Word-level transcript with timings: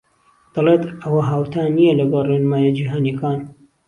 دهڵێت 0.53 0.83
ئهوه 1.01 1.23
هاوتا 1.29 1.61
نییه 1.75 1.93
لهگهڵ 1.99 2.23
رێنماییه 2.31 2.71
جیهانییهکان 2.77 3.39